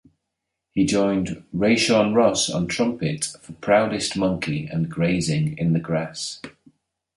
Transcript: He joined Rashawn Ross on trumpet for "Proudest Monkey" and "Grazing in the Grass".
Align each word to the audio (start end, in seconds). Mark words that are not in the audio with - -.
He 0.71 0.83
joined 0.83 1.43
Rashawn 1.53 2.15
Ross 2.15 2.49
on 2.49 2.65
trumpet 2.65 3.25
for 3.39 3.53
"Proudest 3.53 4.17
Monkey" 4.17 4.65
and 4.65 4.89
"Grazing 4.89 5.55
in 5.59 5.73
the 5.73 5.79
Grass". 5.79 6.41